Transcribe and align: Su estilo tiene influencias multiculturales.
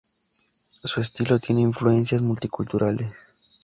Su 0.83 0.99
estilo 0.99 1.37
tiene 1.37 1.61
influencias 1.61 2.23
multiculturales. 2.23 3.13